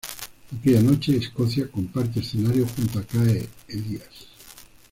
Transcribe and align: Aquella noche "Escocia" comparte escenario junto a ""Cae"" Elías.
Aquella 0.51 0.81
noche 0.81 1.15
"Escocia" 1.15 1.69
comparte 1.69 2.21
escenario 2.21 2.65
junto 2.75 2.97
a 2.97 3.03
""Cae"" 3.03 3.47
Elías. 3.67 4.27